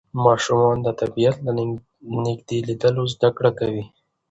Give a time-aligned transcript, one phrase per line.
[0.25, 1.51] ماشومان د طبیعت له
[2.25, 3.83] نږدې لیدلو زده کړه کوي